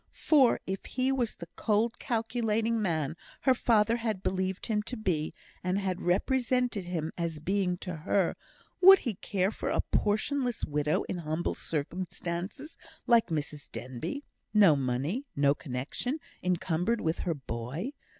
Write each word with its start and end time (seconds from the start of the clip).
For 0.17 0.59
if 0.65 0.83
he 0.85 1.11
were 1.11 1.27
the 1.37 1.47
cold, 1.55 1.99
calculating 1.99 2.81
man 2.81 3.15
her 3.41 3.53
father 3.53 3.97
had 3.97 4.23
believed 4.23 4.65
him 4.65 4.81
to 4.81 4.97
be, 4.97 5.31
and 5.63 5.77
had 5.77 6.01
represented 6.01 6.85
him 6.85 7.11
as 7.19 7.39
being 7.39 7.77
to 7.85 7.97
her, 7.97 8.35
would 8.81 8.97
he 8.97 9.13
care 9.13 9.51
for 9.51 9.69
a 9.69 9.79
portionless 9.91 10.65
widow 10.65 11.03
in 11.03 11.19
humble 11.19 11.53
circumstances 11.53 12.77
like 13.05 13.27
Mrs 13.27 13.71
Denbigh; 13.71 14.23
no 14.55 14.75
money, 14.75 15.27
no 15.35 15.53
connexion, 15.53 16.17
encumbered 16.41 16.99
with 16.99 17.19
her 17.19 17.35
boy? 17.35 17.91